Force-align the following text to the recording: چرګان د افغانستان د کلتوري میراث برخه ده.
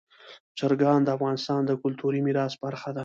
چرګان 0.57 0.99
د 1.03 1.09
افغانستان 1.17 1.61
د 1.65 1.71
کلتوري 1.81 2.19
میراث 2.25 2.53
برخه 2.63 2.89
ده. 2.95 2.99